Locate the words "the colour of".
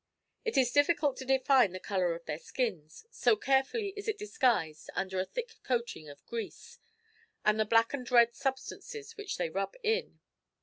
1.73-2.25